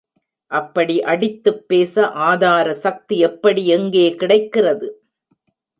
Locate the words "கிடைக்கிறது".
4.15-4.89